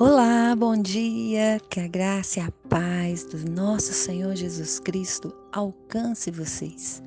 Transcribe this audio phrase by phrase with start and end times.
[0.00, 1.60] Olá, bom dia.
[1.68, 7.02] Que a graça e a paz do nosso Senhor Jesus Cristo alcance vocês.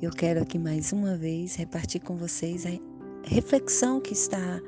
[0.00, 2.70] Eu quero aqui mais uma vez repartir com vocês a
[3.24, 4.58] reflexão que está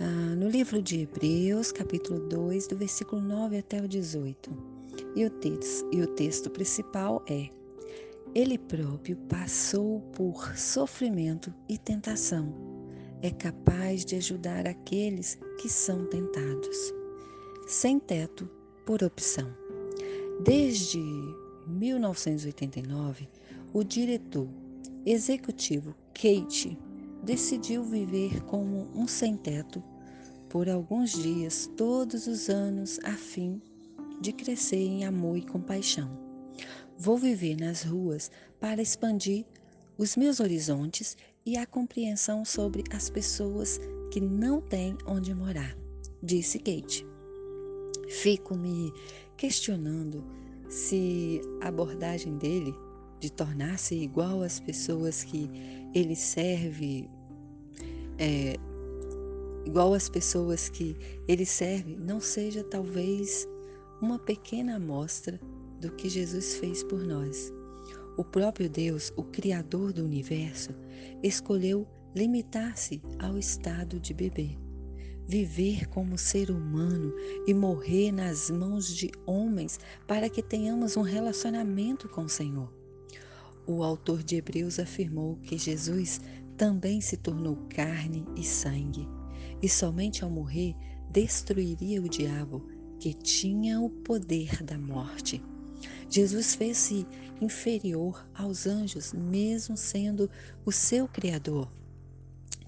[0.00, 4.50] ah, no livro de Hebreus, capítulo 2, do versículo 9 até o 18.
[5.14, 7.50] E o, texto, e o texto principal é:
[8.34, 12.75] Ele próprio passou por sofrimento e tentação
[13.22, 16.94] é capaz de ajudar aqueles que são tentados.
[17.66, 18.48] Sem teto
[18.84, 19.52] por opção.
[20.44, 21.00] Desde
[21.66, 23.28] 1989,
[23.72, 24.48] o diretor
[25.04, 26.78] executivo Kate
[27.22, 29.82] decidiu viver como um sem-teto
[30.48, 33.60] por alguns dias todos os anos a fim
[34.20, 36.08] de crescer em amor e compaixão.
[36.98, 39.44] Vou viver nas ruas para expandir
[39.98, 45.78] os meus horizontes e a compreensão sobre as pessoas que não têm onde morar,
[46.20, 47.06] disse Kate.
[48.08, 48.92] Fico me
[49.36, 50.24] questionando
[50.68, 52.74] se a abordagem dele
[53.20, 55.48] de tornar-se igual às pessoas que
[55.94, 57.08] ele serve,
[58.18, 58.56] é,
[59.64, 60.96] igual às pessoas que
[61.28, 63.48] ele serve, não seja talvez
[64.02, 65.40] uma pequena amostra
[65.80, 67.52] do que Jesus fez por nós.
[68.16, 70.70] O próprio Deus, o Criador do universo,
[71.22, 74.56] escolheu limitar-se ao estado de bebê,
[75.28, 77.12] viver como ser humano
[77.46, 82.72] e morrer nas mãos de homens para que tenhamos um relacionamento com o Senhor.
[83.66, 86.20] O autor de Hebreus afirmou que Jesus
[86.56, 89.06] também se tornou carne e sangue,
[89.60, 90.74] e somente ao morrer
[91.10, 92.66] destruiria o diabo,
[92.98, 95.42] que tinha o poder da morte.
[96.08, 97.06] Jesus fez-se
[97.40, 100.30] inferior aos anjos, mesmo sendo
[100.64, 101.70] o seu Criador.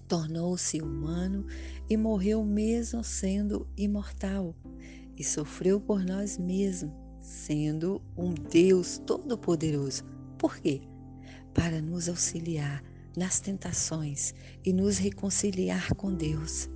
[0.06, 1.46] Tornou-se humano
[1.88, 4.54] e morreu, mesmo sendo imortal,
[5.16, 10.04] e sofreu por nós mesmos, sendo um Deus todo-poderoso.
[10.38, 10.82] Por quê?
[11.52, 12.82] Para nos auxiliar
[13.16, 14.32] nas tentações
[14.64, 16.70] e nos reconciliar com Deus.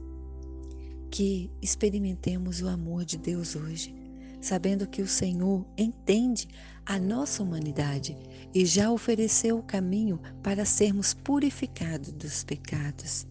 [1.11, 4.02] Que experimentemos o amor de Deus hoje
[4.43, 6.49] sabendo que o Senhor entende
[6.85, 8.19] a nossa humanidade
[8.53, 13.27] e já ofereceu o caminho para sermos purificados dos pecados.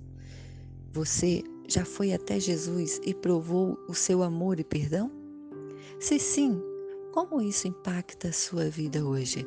[0.93, 5.11] Você já foi até Jesus e provou o seu amor e perdão?
[5.99, 6.59] Se sim,
[7.13, 9.45] como isso impacta a sua vida hoje?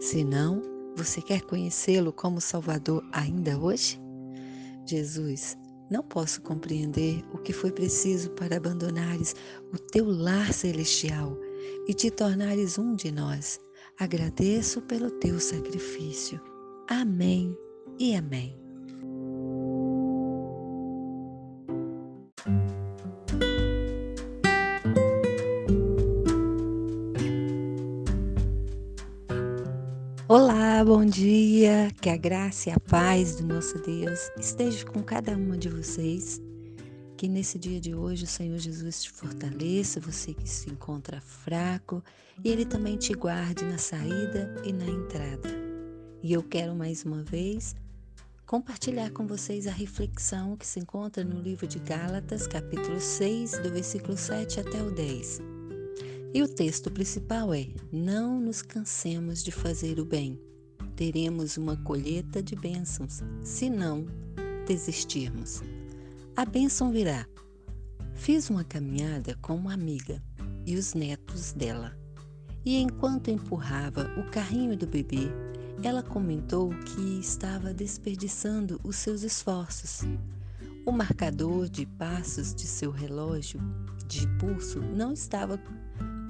[0.00, 0.62] Se não,
[0.94, 3.98] você quer conhecê-lo como Salvador ainda hoje?
[4.86, 5.56] Jesus
[5.90, 9.34] não posso compreender o que foi preciso para abandonares
[9.72, 11.36] o teu lar celestial
[11.86, 13.60] e te tornares um de nós.
[13.98, 16.40] Agradeço pelo teu sacrifício.
[16.88, 17.56] Amém
[17.98, 18.67] e amém.
[30.88, 31.90] Bom dia.
[32.00, 36.40] Que a graça e a paz do nosso Deus esteja com cada uma de vocês.
[37.14, 42.02] Que nesse dia de hoje o Senhor Jesus te fortaleça, você que se encontra fraco,
[42.42, 45.50] e Ele também te guarde na saída e na entrada.
[46.22, 47.76] E eu quero mais uma vez
[48.46, 53.70] compartilhar com vocês a reflexão que se encontra no livro de Gálatas, capítulo 6, do
[53.70, 55.42] versículo 7 até o 10.
[56.32, 60.40] E o texto principal é: Não nos cansemos de fazer o bem.
[60.98, 64.04] Teremos uma colheita de bênçãos, se não
[64.66, 65.62] desistirmos.
[66.34, 67.24] A bênção virá.
[68.14, 70.20] Fiz uma caminhada com uma amiga
[70.66, 71.96] e os netos dela.
[72.64, 75.30] E enquanto empurrava o carrinho do bebê,
[75.84, 80.00] ela comentou que estava desperdiçando os seus esforços.
[80.84, 83.60] O marcador de passos de seu relógio
[84.08, 85.60] de pulso não estava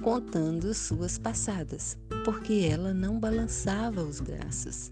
[0.03, 1.97] contando suas passadas,
[2.29, 4.91] porque ela não balançava os braços.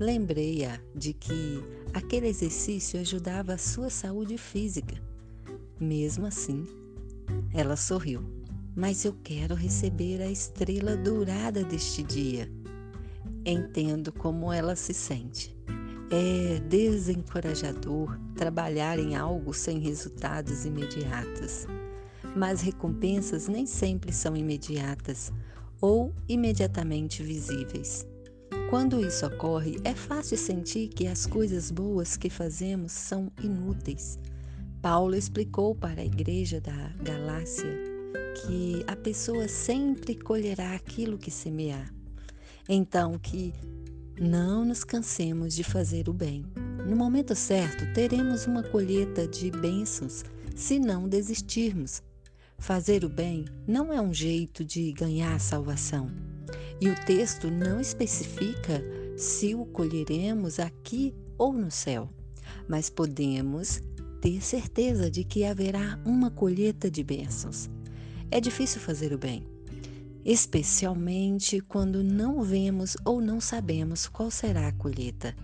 [0.00, 1.62] Lembrei-a de que
[1.94, 5.00] aquele exercício ajudava a sua saúde física.
[5.78, 6.66] Mesmo assim,
[7.54, 8.20] ela sorriu.
[8.74, 12.50] Mas eu quero receber a estrela dourada deste dia.
[13.44, 15.56] Entendo como ela se sente.
[16.10, 21.64] É desencorajador trabalhar em algo sem resultados imediatos
[22.36, 25.32] mas recompensas nem sempre são imediatas
[25.80, 28.06] ou imediatamente visíveis.
[28.70, 34.18] Quando isso ocorre, é fácil sentir que as coisas boas que fazemos são inúteis.
[34.82, 37.96] Paulo explicou para a igreja da Galácia
[38.42, 41.92] que a pessoa sempre colherá aquilo que semear.
[42.68, 43.54] Então, que
[44.20, 46.44] não nos cansemos de fazer o bem.
[46.86, 50.24] No momento certo, teremos uma colheita de bênçãos
[50.54, 52.02] se não desistirmos.
[52.58, 56.10] Fazer o bem não é um jeito de ganhar a salvação.
[56.80, 58.82] E o texto não especifica
[59.16, 62.10] se o colheremos aqui ou no céu,
[62.68, 63.80] mas podemos
[64.20, 67.70] ter certeza de que haverá uma colheita de bênçãos.
[68.30, 69.46] É difícil fazer o bem,
[70.24, 75.34] especialmente quando não vemos ou não sabemos qual será a colheita.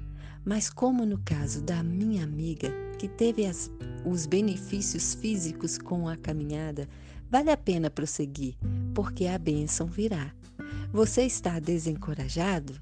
[0.45, 3.71] Mas, como no caso da minha amiga, que teve as,
[4.05, 6.89] os benefícios físicos com a caminhada,
[7.31, 8.57] vale a pena prosseguir,
[8.95, 10.33] porque a bênção virá.
[10.93, 12.79] Você está desencorajado?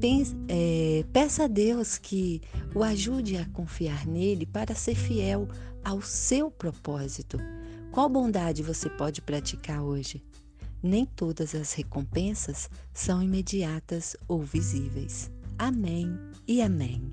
[0.00, 2.40] Pense, é, peça a Deus que
[2.74, 5.48] o ajude a confiar nele para ser fiel
[5.84, 7.38] ao seu propósito.
[7.90, 10.22] Qual bondade você pode praticar hoje?
[10.82, 15.30] Nem todas as recompensas são imediatas ou visíveis.
[15.58, 17.12] Amém e amém.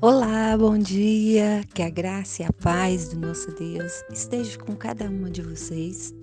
[0.00, 1.64] Olá, bom dia.
[1.74, 6.14] Que a graça e a paz do nosso Deus esteja com cada uma de vocês.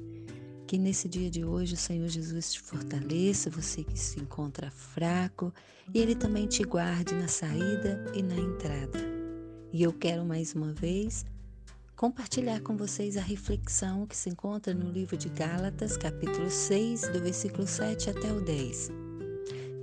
[0.66, 5.54] Que nesse dia de hoje o Senhor Jesus te fortaleça, você que se encontra fraco,
[5.94, 9.13] e Ele também te guarde na saída e na entrada.
[9.74, 11.26] E eu quero mais uma vez
[11.98, 17.20] compartilhar com vocês a reflexão que se encontra no livro de Gálatas, capítulo 6, do
[17.20, 19.04] versículo 7 até o 10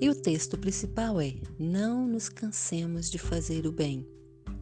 [0.00, 4.06] e o texto principal é: Não nos cansemos de fazer o bem.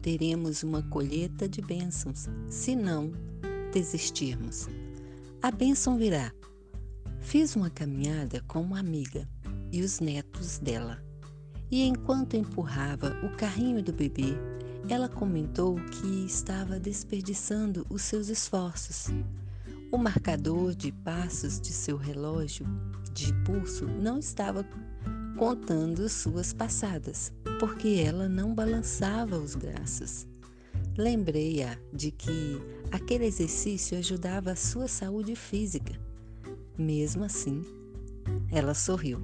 [0.01, 3.11] Teremos uma colheita de bênçãos, se não
[3.71, 4.67] desistirmos.
[5.41, 6.33] A bênção virá.
[7.21, 9.27] Fiz uma caminhada com uma amiga
[9.71, 11.01] e os netos dela.
[11.71, 14.35] E enquanto empurrava o carrinho do bebê,
[14.89, 19.05] ela comentou que estava desperdiçando os seus esforços.
[19.91, 22.65] O marcador de passos de seu relógio
[23.13, 24.65] de pulso não estava
[25.37, 30.27] contando suas passadas, porque ela não balançava os braços.
[30.97, 32.59] Lembrei-a de que
[32.91, 35.93] aquele exercício ajudava a sua saúde física.
[36.75, 37.63] Mesmo assim,
[38.51, 39.21] ela sorriu.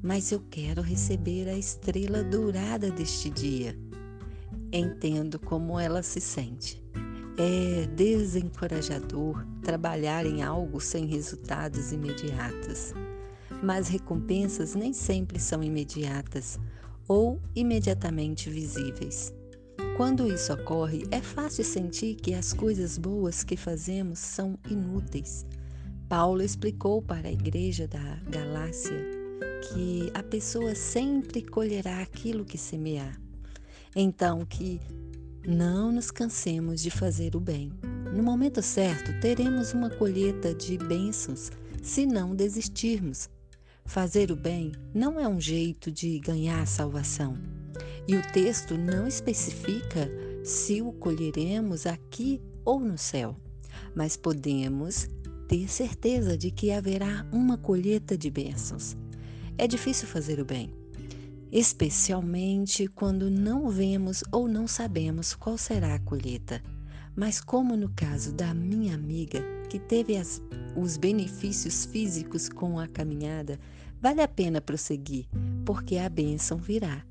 [0.00, 3.76] Mas eu quero receber a estrela dourada deste dia.
[4.72, 6.82] Entendo como ela se sente.
[7.38, 12.94] É desencorajador trabalhar em algo sem resultados imediatos
[13.62, 16.58] mas recompensas nem sempre são imediatas
[17.06, 19.32] ou imediatamente visíveis.
[19.96, 25.44] Quando isso ocorre, é fácil sentir que as coisas boas que fazemos são inúteis.
[26.08, 29.04] Paulo explicou para a igreja da Galácia
[29.68, 33.20] que a pessoa sempre colherá aquilo que semear.
[34.00, 34.80] Então, que
[35.44, 37.72] não nos cansemos de fazer o bem.
[38.14, 41.50] No momento certo, teremos uma colheita de bênçãos
[41.82, 43.28] se não desistirmos.
[43.84, 47.36] Fazer o bem não é um jeito de ganhar a salvação.
[48.06, 50.08] E o texto não especifica
[50.44, 53.34] se o colheremos aqui ou no céu,
[53.96, 55.08] mas podemos
[55.48, 58.96] ter certeza de que haverá uma colheita de bênçãos.
[59.58, 60.72] É difícil fazer o bem,
[61.50, 66.62] especialmente quando não vemos ou não sabemos qual será a colheita.
[67.16, 70.40] Mas, como no caso da minha amiga, que teve as,
[70.76, 73.58] os benefícios físicos com a caminhada,
[74.00, 75.26] vale a pena prosseguir,
[75.64, 77.04] porque a bênção virá.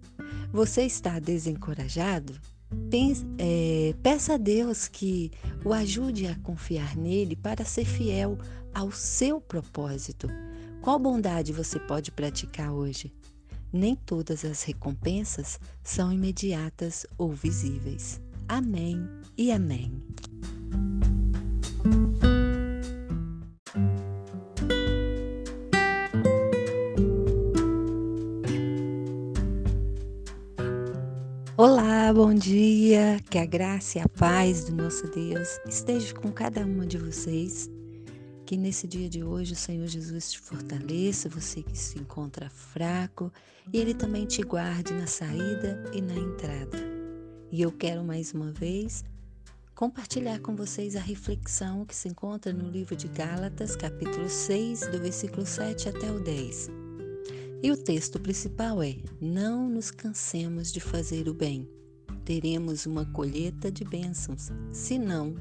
[0.51, 2.33] Você está desencorajado?
[2.89, 5.31] Pense, é, peça a Deus que
[5.63, 8.37] o ajude a confiar nele para ser fiel
[8.73, 10.27] ao seu propósito.
[10.81, 13.11] Qual bondade você pode praticar hoje?
[13.71, 18.21] Nem todas as recompensas são imediatas ou visíveis.
[18.47, 19.07] Amém
[19.37, 20.01] e amém.
[31.57, 33.19] Olá, bom dia.
[33.29, 37.69] Que a graça e a paz do nosso Deus esteja com cada uma de vocês.
[38.47, 43.29] Que nesse dia de hoje o Senhor Jesus te fortaleça, você que se encontra fraco,
[43.73, 46.77] e Ele também te guarde na saída e na entrada.
[47.51, 49.03] E eu quero mais uma vez
[49.75, 54.99] compartilhar com vocês a reflexão que se encontra no livro de Gálatas, capítulo 6, do
[55.01, 56.69] versículo 7 até o 10.
[57.61, 61.67] E o texto principal é: Não nos cansemos de fazer o bem.
[62.23, 65.35] Teremos uma colheita de bênçãos, se não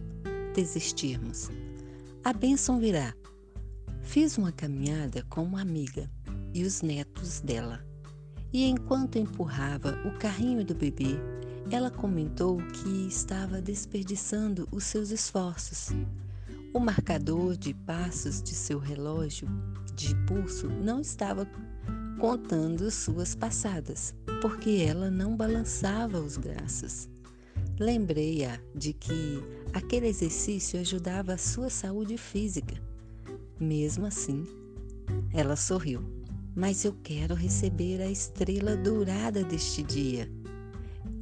[0.57, 1.49] desistirmos.
[2.27, 3.15] A bênção virá.
[4.01, 6.11] Fiz uma caminhada com uma amiga
[6.53, 7.87] e os netos dela.
[8.53, 11.21] E enquanto empurrava o carrinho do bebê,
[11.71, 15.91] ela comentou que estava desperdiçando os seus esforços.
[16.75, 19.47] O marcador de passos de seu relógio
[19.95, 21.49] de pulso não estava
[22.19, 27.09] contando suas passadas, porque ela não balançava os braços.
[27.79, 29.43] Lembrei-a de que
[29.75, 32.75] aquele exercício ajudava a sua saúde física.
[33.61, 34.47] Mesmo assim,
[35.33, 36.03] ela sorriu.
[36.55, 40.27] Mas eu quero receber a estrela dourada deste dia.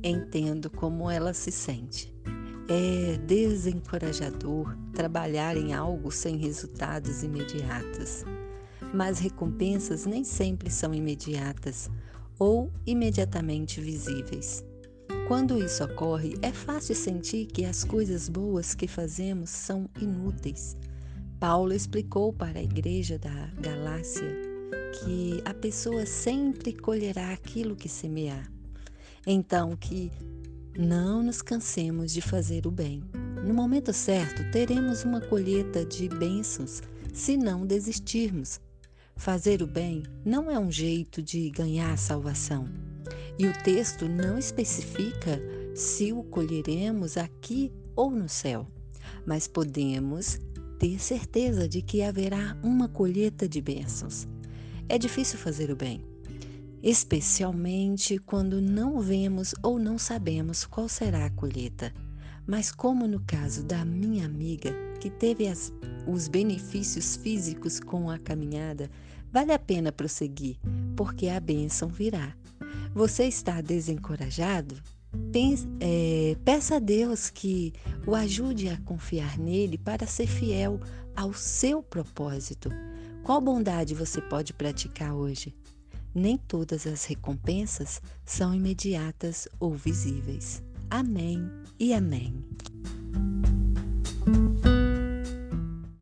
[0.01, 2.15] Entendo como ela se sente.
[2.69, 8.25] É desencorajador trabalhar em algo sem resultados imediatos.
[8.95, 11.91] Mas recompensas nem sempre são imediatas
[12.39, 14.65] ou imediatamente visíveis.
[15.27, 20.77] Quando isso ocorre, é fácil sentir que as coisas boas que fazemos são inúteis.
[21.41, 24.29] Paulo explicou para a igreja da Galácia
[25.01, 28.53] que a pessoa sempre colherá aquilo que semear.
[29.27, 30.13] Então, que
[30.77, 33.03] não nos cansemos de fazer o bem.
[33.47, 36.83] No momento certo, teremos uma colheita de bênçãos
[37.15, 38.61] se não desistirmos.
[39.17, 42.84] Fazer o bem não é um jeito de ganhar a salvação
[43.39, 45.41] e o texto não especifica
[45.75, 48.67] se o colheremos aqui ou no céu,
[49.27, 50.39] mas podemos
[50.79, 54.29] ter certeza de que haverá uma colheita de bênçãos.
[54.89, 56.05] É difícil fazer o bem,
[56.83, 61.93] especialmente quando não vemos ou não sabemos qual será a colheita.
[62.47, 65.73] Mas, como no caso da minha amiga, que teve as,
[66.07, 68.91] os benefícios físicos com a caminhada,
[69.33, 70.59] vale a pena prosseguir,
[70.95, 72.37] porque a bênção virá.
[72.95, 74.81] Você está desencorajado?
[75.33, 77.73] Pense, é, peça a Deus que
[78.07, 80.79] o ajude a confiar nele para ser fiel
[81.17, 82.71] ao seu propósito.
[83.25, 85.53] Qual bondade você pode praticar hoje?
[86.15, 90.63] Nem todas as recompensas são imediatas ou visíveis.
[90.89, 92.45] Amém e amém.